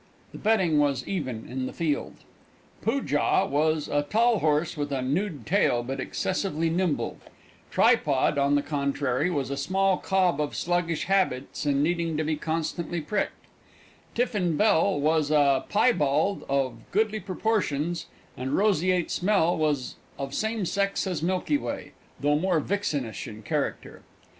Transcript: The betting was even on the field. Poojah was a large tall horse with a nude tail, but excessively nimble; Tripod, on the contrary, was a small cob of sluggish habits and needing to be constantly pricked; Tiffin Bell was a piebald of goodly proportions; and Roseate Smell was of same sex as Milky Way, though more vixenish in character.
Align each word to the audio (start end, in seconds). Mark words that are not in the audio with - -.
The 0.31 0.39
betting 0.39 0.79
was 0.79 1.07
even 1.07 1.47
on 1.51 1.67
the 1.67 1.73
field. 1.73 2.15
Poojah 2.81 3.47
was 3.47 3.87
a 3.87 3.91
large 3.97 4.09
tall 4.09 4.39
horse 4.39 4.75
with 4.75 4.91
a 4.91 5.03
nude 5.03 5.45
tail, 5.45 5.83
but 5.83 5.99
excessively 5.99 6.71
nimble; 6.71 7.19
Tripod, 7.69 8.39
on 8.39 8.55
the 8.55 8.63
contrary, 8.63 9.29
was 9.29 9.51
a 9.51 9.55
small 9.57 9.97
cob 9.97 10.41
of 10.41 10.55
sluggish 10.55 11.03
habits 11.03 11.67
and 11.67 11.83
needing 11.83 12.17
to 12.17 12.23
be 12.23 12.35
constantly 12.35 12.99
pricked; 12.99 13.45
Tiffin 14.15 14.57
Bell 14.57 14.99
was 14.99 15.29
a 15.29 15.65
piebald 15.69 16.45
of 16.49 16.79
goodly 16.91 17.19
proportions; 17.19 18.07
and 18.35 18.57
Roseate 18.57 19.11
Smell 19.11 19.55
was 19.55 19.97
of 20.17 20.33
same 20.33 20.65
sex 20.65 21.05
as 21.05 21.21
Milky 21.21 21.59
Way, 21.59 21.91
though 22.19 22.39
more 22.39 22.59
vixenish 22.59 23.27
in 23.27 23.43
character. 23.43 24.01